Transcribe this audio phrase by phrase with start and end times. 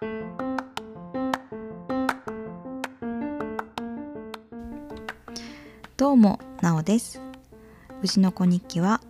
[0.00, 0.06] ど
[6.14, 7.20] うもなおです。
[8.02, 9.02] うちの子日記は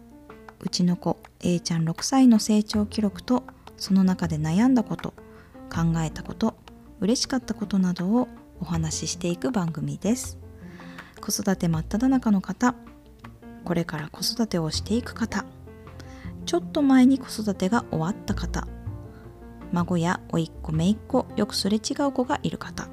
[0.58, 3.44] うちの子 A ちゃん6歳の成長記録と
[3.76, 5.14] その中で悩んだこと
[5.72, 6.56] 考えたこと
[6.98, 8.26] 嬉しかったことなどを
[8.60, 10.38] お話ししていく番組です。
[11.20, 12.74] 子育て真っ只中の方
[13.64, 15.44] これから子育てをしていく方
[16.46, 18.66] ちょっと前に子育てが終わった方
[19.72, 22.88] 孫や甥っ子姪っ子よくすれ違う子がいる方。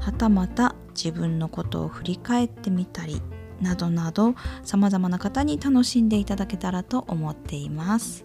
[0.00, 3.20] はたまた自分のことを振り返ってみたり
[3.60, 8.24] などなどさまざまな方に楽しんでいただけたらと思っています。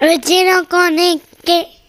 [0.00, 1.81] うちの子日記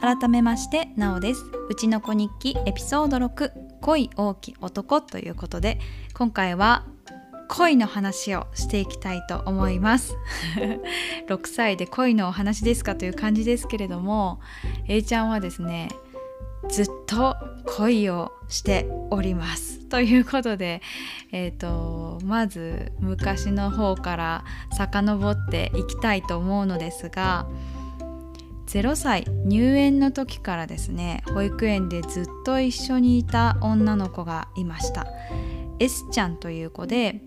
[0.00, 1.44] 改めましてなおです。
[1.68, 5.78] うちの子日記エピソード6恋大き男ということで
[6.14, 6.86] 今回は
[7.48, 10.16] 恋の話をしていきたいと思います。
[11.28, 14.40] 6歳で恋のお話ですかという感じですけれども
[14.88, 15.90] A ちゃんはですね
[16.70, 20.80] ずっと恋をしておりますということで、
[21.32, 27.46] えーと、まず昔の方から遡っていきたいと思うのですが
[28.70, 35.08] 0歳入園の時からですね保育園でずっと一緒にいた女の子がいました
[35.80, 37.20] S ちゃんという子で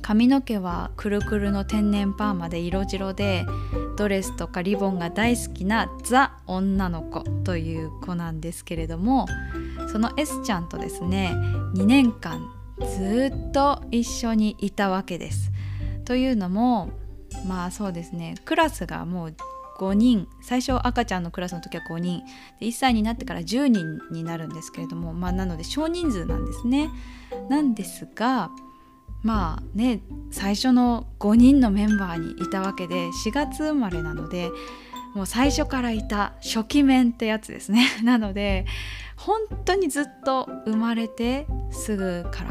[0.00, 3.44] 髪の毛はくるくるの天然パーマで色白で
[3.98, 9.26] ドレスとかリボンが大好きなザ女の子という子なんですけれども
[9.92, 11.32] その S ちゃんとですね
[11.74, 12.40] 2年間
[12.78, 15.50] ずっと一緒にいたわけです。
[16.04, 16.90] というのも
[17.46, 19.34] まあそうですねクラスがもう
[19.76, 22.22] 5人最初赤ちゃんのクラスの時は5人
[22.60, 26.90] で1歳になってから10人になるんですけれどもまあなので少人数なんですね。
[27.48, 28.50] なんですが
[29.22, 34.50] まあね最初の5人のメンバーにいたわけで4月生まれなので
[35.14, 38.66] もう最初からいた初期面ってやつですね なので
[39.16, 42.50] 本当にずっと生まれてすぐから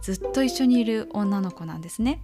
[0.00, 2.22] ずっと一緒にいる女の子なんですね。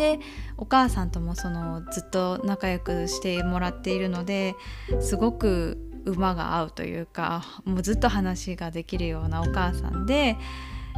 [0.00, 0.18] で
[0.56, 4.54] お母さんともそのずっと仲良くしてもらっているので
[5.00, 10.38] すごく馬が合うというかもうずっと話ができるようなお母さんで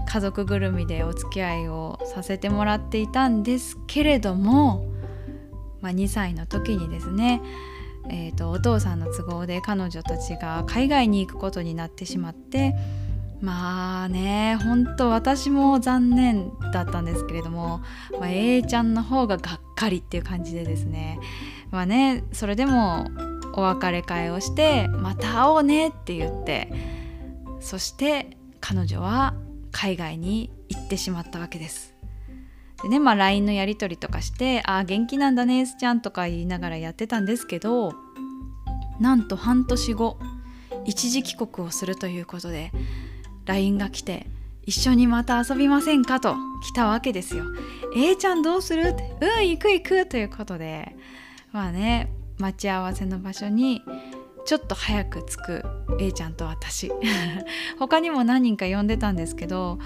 [0.07, 4.87] 家族ぐるみでお付き合いをさせてもらっていたんですけれども、
[5.81, 7.43] まあ、2歳の時にですね
[8.09, 12.75] えーとお父さんの都合で彼女たちが海外に行くことになってしまって
[13.43, 17.83] まあね本当私も残念だったんですけれども、
[18.13, 21.19] まあ、A ちゃんの方ががっかりっていう感じでですね
[21.73, 23.11] まあねそれでも
[23.55, 26.73] お別れ会をして「また会おうね」って言って
[27.61, 29.35] そして彼女は
[29.73, 31.95] 海外に行ってしまったわけです。
[32.83, 37.93] でねまあ LINE のやり取りとかして「ああ元気なんだね S ちゃん」とか言いながらやってたんですけど
[39.01, 40.19] なんと半年後
[40.85, 42.73] 一時帰国をするということで
[43.47, 44.27] LINE が来て
[44.65, 46.21] 一緒にまた遊びませんか？
[46.21, 47.45] と来たわけですよ。
[47.97, 48.83] A ちゃんどうする？
[48.89, 50.95] ってうん行く行くということで
[51.53, 53.83] まあね待ち合わせの場所に
[54.45, 55.63] ちょっと早く着く
[56.01, 56.91] A ちゃんと私
[57.79, 59.79] 他にも何人か呼んでたんですけど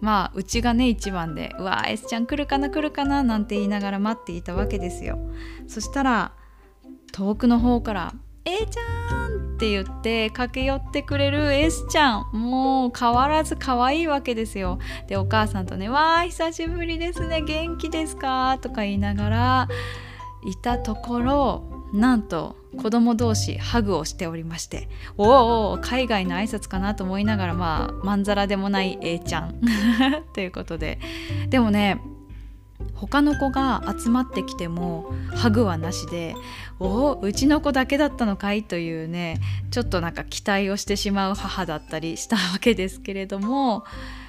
[0.00, 2.70] まあうちがね一番で「うわ S ちゃん来るかな？
[2.70, 5.18] 来るかな」なんて言いながら待っていたわけですよ。
[5.68, 6.32] そしたら
[7.12, 8.14] 遠くの方から
[8.44, 12.30] 「A ちゃん!」って言って駆け寄ってくれる S ちゃん。
[12.32, 14.80] もう変わらず可愛いわけですよ。
[15.06, 17.42] でお母さんとね「わー久しぶりですね。
[17.42, 19.68] 元気ですか?」とか言いながら
[20.44, 21.62] いたところ
[21.92, 26.96] なんと子供同士ハグをしておりましておお海外の挨拶かな？
[26.96, 29.60] と思いながらまあまんざらでもない A ちゃん。
[30.34, 30.98] ということで。
[31.50, 32.02] でもね
[33.02, 36.36] 他の子が集まってきてもハグはなしで
[36.78, 39.40] 「おおうちの子だけだったのかい?」というね
[39.72, 43.84] ちょっとなんか期待をしてしまう母だったりしたわけですけれども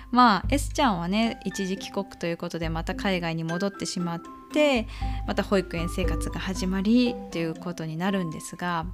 [0.10, 4.22] まあ S ちゃんはね一時帰国ということでまた海外に戻ってしまっ
[4.52, 4.88] て
[5.28, 8.88] また保育園生活が始まりということになるんですが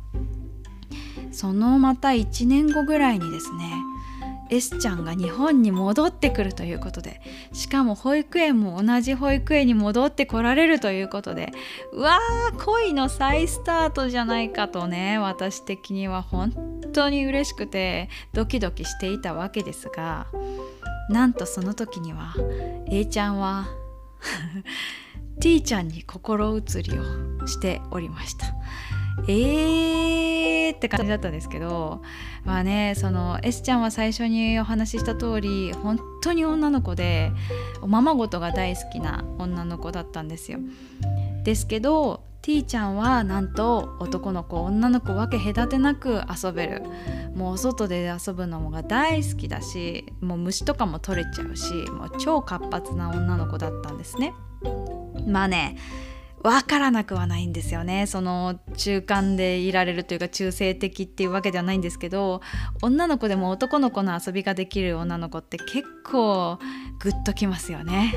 [1.31, 3.71] そのまた1年後ぐらいにですね
[4.49, 7.21] S ちゃんが日本に戻ってくるということで
[7.53, 11.51] しかも保育園も同じ保育園に戻ってこられるということで
[11.93, 20.27] うわー恋の再スタートじゃないかとね私的には本当に嬉しくてドキドキしていたわけですが
[21.09, 22.33] なんとその時には
[22.87, 23.67] A ちゃんは
[25.39, 28.58] T ちゃんに心移りをしておりました。
[29.27, 32.01] えーって感じだったんですけど
[32.45, 37.31] まあねその S ちゃんは最初にお話しした通り本当に女の子で
[37.81, 40.59] おままごとが大好きな女の子だったんですよ。
[41.43, 46.83] ですけど T ちゃんはなんと男の子女の子分け隔てなく遊べる
[47.35, 54.33] もう外で遊ぶのが大好きだしもう虫とかも取れちゃうしもう超活発な女の子だったんですね。
[55.27, 55.77] まあね
[56.41, 62.41] 分からなくはないんですよねその中間でいられるというか中性的っていうわけではないんですけど
[62.81, 66.57] 女の子でも男の子の遊びができる女の子って結構
[66.99, 68.13] グッときますよね。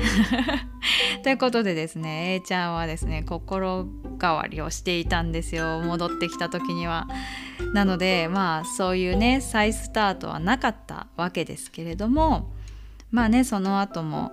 [1.23, 3.87] ということでですね A ちゃんはですね心
[4.19, 7.07] 変わりをしていたんですよ戻ってきた時には。
[7.73, 12.51] なのでまあそういうね再スタートはなかったわけですけれども
[13.11, 14.31] まあねその後も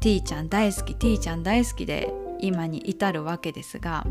[0.00, 4.06] T ちゃん大好き T ちゃん大好きで今に至るわけですが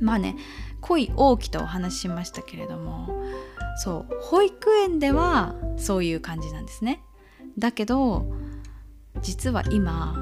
[0.00, 0.36] まあね
[0.80, 3.08] 恋大きとお話ししましたけれども
[3.82, 7.02] そう保育園ではそういう感じなんですね。
[7.58, 8.26] だけど
[9.22, 10.16] 実は今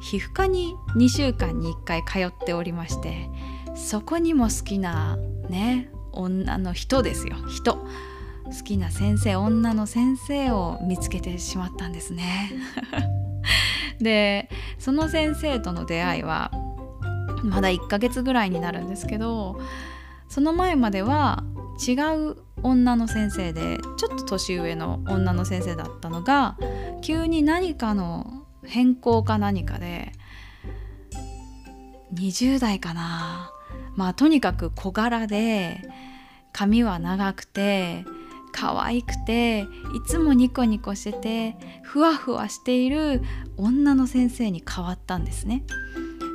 [0.00, 3.28] 皮膚科に2週間に1回通っておりまして
[3.74, 5.16] そこにも好きな
[5.48, 12.52] ね女の人ですよ人好きな先生女の先生を見つけてしまったんですね。
[14.02, 16.50] でその先生との出会いは
[17.42, 19.60] まだ1ヶ月ぐらいになるんですけど
[20.28, 21.44] その前までは
[21.86, 21.92] 違
[22.30, 26.56] う女の先生でちょっと年上の女の先生だったのが
[27.02, 30.12] 急に何かの変更か何かで
[32.14, 33.50] 20代かな。
[33.96, 35.82] まあとにかく小柄で
[36.52, 38.04] 髪は長くて
[38.52, 39.66] 可愛くてい
[40.06, 43.22] つもニコニコしててふわふわしている
[43.56, 45.64] 女の先生に変わったんですね。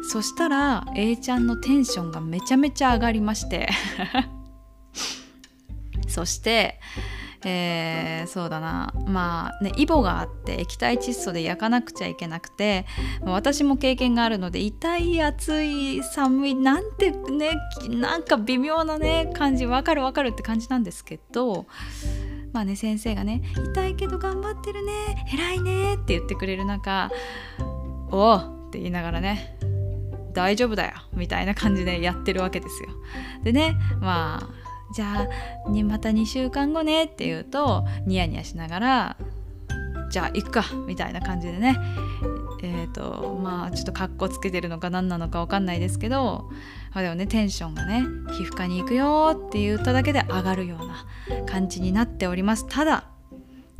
[0.09, 3.69] そしたら A ちゃんのテンションがめちゃめちゃ上がりまして。
[6.07, 6.79] そして
[7.45, 12.85] えー、そうだなまあねイボがあって液体窒素で焼かなくちゃいけなくて
[13.21, 17.51] 私も経験があるので痛い熱い寒いなんてね
[17.89, 21.67] なんか微妙なね感じわかるわかるって感じなんですけど
[22.53, 27.11] まあね先生がね「痛いけど頑張ってるね偉いね」って言ってくれる中
[28.11, 28.35] 「おお!」
[28.67, 29.57] って言いながらね
[30.33, 32.89] 大丈夫だよみたいな感じでやってるわけですよ。
[33.43, 39.17] でねまあじゃあまた2週間後ねって言うとニヤニヤしながら
[40.09, 41.77] じゃあ行くかみたいな感じでね。
[42.63, 46.49] えっ、ー、とまあちょっとかっこつけてるのか何なのか分かんないですけど、
[46.93, 52.65] あ、でもねテンションがね皮膚科に行くよって言っただけで上がるような感じになっております。
[52.67, 53.09] ただ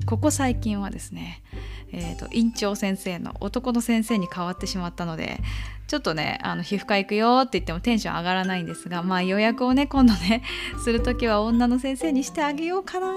[0.06, 1.42] ここ最近はですね
[1.92, 5.40] えーと、院長先生の男の先生に変わってしまったので
[5.88, 10.44] ちょっとねあの皮膚科行くよって言ってもテンション上がらないんですがまあ予約をね今度ね
[10.84, 13.08] する時は女の先生にしてあげようかな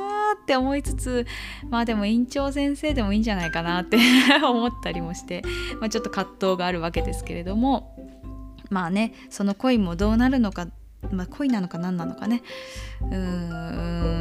[0.41, 1.27] って思いつつ
[1.69, 3.99] まあでも院長先生でもいいんじゃないかなって
[4.43, 5.43] 思ったりもして、
[5.81, 7.97] まあ、ちょっと葛藤があるわけですけれども
[8.71, 10.69] まあねその恋もどうなるのか
[11.11, 12.43] まあ、恋なのか何なのかね。
[13.01, 13.17] うー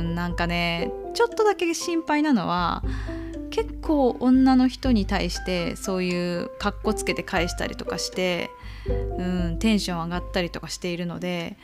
[0.01, 2.83] んなんかねちょっとだけ心配なのは
[3.51, 8.49] 結構女の人に対してそういうかっこつけて返したりとかして
[9.17, 11.57] うんテンション上がったりとかしているので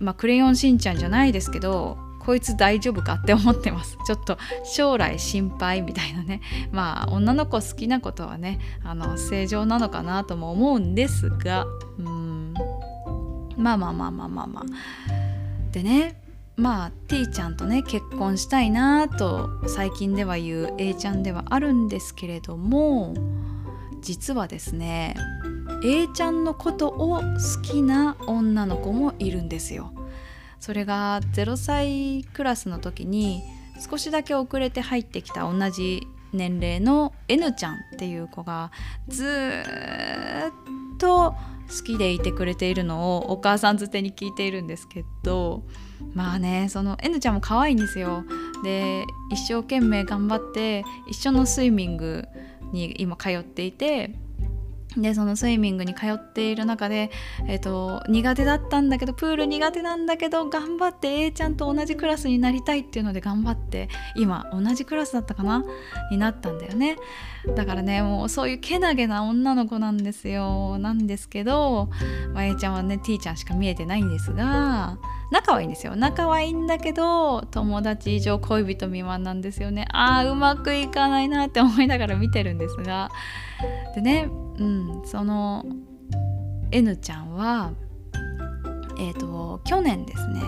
[0.00, 3.98] まあクレヨンしんちゃんじゃないですけどこいつ大丈夫かって思ってます。
[4.06, 6.40] ちょっと将来心配みたいなね。
[6.72, 11.66] まあ女の子好きなことはねあの正常なのかなとも思うんですが
[11.98, 12.54] うん。
[13.58, 14.64] まあまあまあまあまあまあ。
[15.70, 16.23] でね
[16.56, 23.14] まあ T ちゃんとね結婚したいなと最近では言う A ちゃんではあるんですけれども
[24.00, 25.16] 実はですね
[25.84, 29.92] A ちゃんのことを好きな女の子もいるんですよ。
[30.60, 33.42] それが0歳クラスの時に
[33.90, 38.70] 少しだけ遅れて入ってきた同じ年齢の N ちゃんっていう子が
[39.08, 41.34] ずっと
[41.68, 45.64] 好きでいてくれているのをお母さんづてに聞いているんですけど
[46.12, 48.24] まあねその N ちゃんも可愛いんですよ。
[48.62, 52.24] で一生懸命頑張って一緒のスイミング
[52.72, 54.14] に今通っていて
[54.96, 57.10] でそのスイミングに通っている中で、
[57.48, 65.64] えーと、苦手だったんだけどプール苦手なんだけど頑張って A ちゃんと同じクラスになりたいっていうので頑張って今同じクラスだったかな？
[66.10, 66.96] になったんだよね。
[67.56, 70.78] だからねもうそういうけなげな女の子なんですよ。
[70.78, 71.90] なんですけど、
[72.32, 74.96] まあ、A ちゃんはね T ちゃんしか見えてないんですが
[75.30, 75.96] 仲はいいんですよ。
[75.96, 79.86] 仲はいいんだけど友達以上恋人未満なんですよね。
[79.90, 83.10] あーうまくいかないなって思いながら見てるんですが。
[83.94, 84.83] でねうん。
[85.04, 85.64] その
[86.70, 87.72] N ちゃんは
[88.98, 90.40] えーと、去年ですね、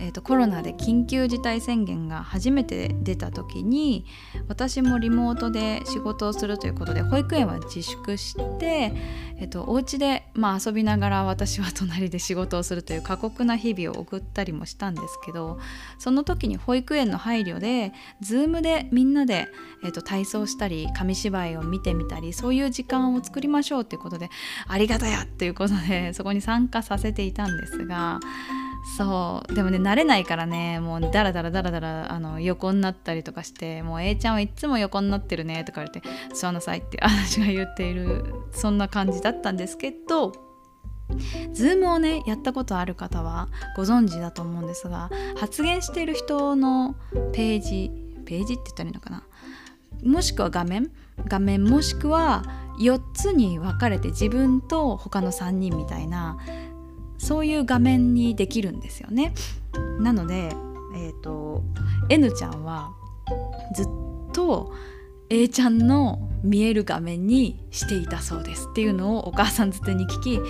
[0.00, 4.04] えーとコロナで緊急事態宣言が初めて出た時に
[4.48, 8.92] 私もリモートで仕事をするということで保育園は自粛して
[9.40, 15.58] えっと、お家でまあ遊びながら私は隣で仕事をするという過酷な日々を送ったりもしたんですけど
[15.98, 19.46] その時に保育園の配慮で Zoom でみんなで、
[19.84, 24.28] えっと、体操したり紙芝居を見てみたりそういう時間を作りましょうということで
[24.66, 28.18] ありがたやということでそこに参加させていたんですが
[28.96, 29.54] そう。
[29.54, 30.80] でもね慣れないからね。
[30.80, 40.32] もうダラダラダラダラあの横になったりとかしてもう A ちゃんはいつも横になってるねとか言われて座んなさいって 私が言っているそんな感じだったんですけど
[41.52, 46.96] ズームをねやったことある方はご存知だと思うんですが発言している人の
[47.32, 47.90] ページ
[48.24, 49.22] ページって言ったらいいのかな？
[50.04, 50.90] もしくは画面？
[51.26, 52.44] 画面もしくは
[52.78, 56.38] 4つに分かれて自分と他の3人みたいな
[57.18, 59.34] そういう画面にできるんですよね。
[60.00, 60.50] なので、
[60.94, 61.62] えーと、
[62.08, 62.92] N ちゃんは
[63.74, 63.86] ずっ
[64.32, 64.72] と
[65.30, 70.40] A ちゃんの見える画面にしていたそうですっていうのをお母さんづてに聞き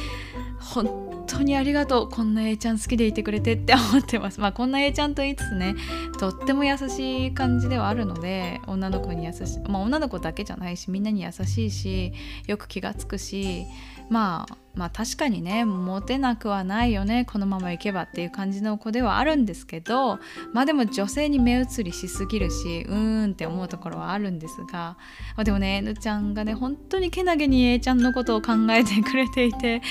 [0.60, 5.74] 本当にありがとうこんな A ちゃん好きでいてくれてって思ってますまあこんな A ちゃんと言いつつね
[6.18, 12.12] とっても優しい感じではあるので女の子に優しいまあ女の子だけじゃないしみんなに優しいし
[12.46, 13.66] よく気がつくし
[14.08, 20.20] まあまあ確かにねモテなくはないよねこのままいけばっていう感じの子ではあるんですけど
[20.52, 24.96] まあでも女性に目移りしすぎるしうーんって思うところはあるんですが、
[25.36, 29.82] まあ、でもね N ちゃんがね本当にけなげに A ちゃんのことを考えてくれていて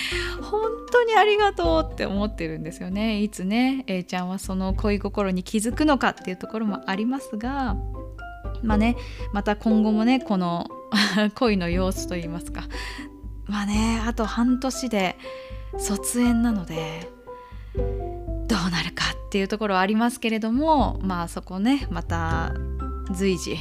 [0.41, 3.21] 本当にありがとうって思ってるんですよね。
[3.21, 7.75] いつね A ちゃんはその恋心に気づくのかっていうところもありますが
[8.63, 8.95] まあね
[9.33, 10.67] また今後もねこの
[11.36, 12.63] 恋の様子といいますか
[13.48, 15.18] まあねあと半年で
[15.77, 17.10] 卒園なので
[17.75, 17.82] ど
[18.68, 22.54] うなるかっていうところはありますけれどもまあそこねまた
[23.12, 23.58] 随時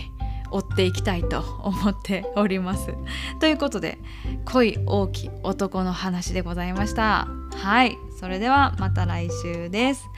[0.51, 2.95] 追っていきたいと思っております。
[3.41, 3.99] ということで
[4.45, 7.29] 恋大きい男の話でございました。
[7.53, 10.09] はいそれではまた来週です。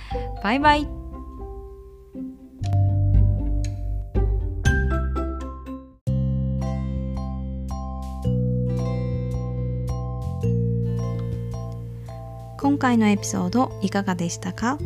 [0.43, 0.98] バイバイ
[12.69, 14.77] 今回のエピソードいかがでしたか？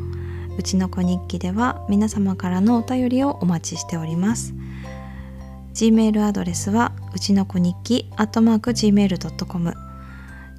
[0.57, 4.55] うちの子日記では皆様からのお便りをお待ちしております
[5.75, 9.75] Gmail アドレスはうちの子日記 Gmail.com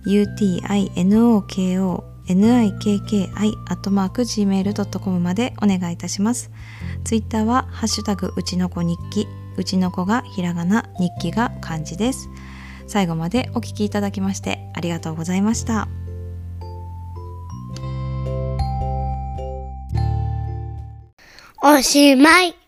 [0.05, 3.29] utinoko nikki
[3.69, 6.51] アットマーク gmail.com までお願いいたします。
[7.05, 12.27] ツイッターはハッシュタグうちの子日記、うちの子がひらがな、日記が漢字です。
[12.85, 15.87] 最後までお聴きいただきましてありがとうございました。
[21.65, 22.62] おしまい。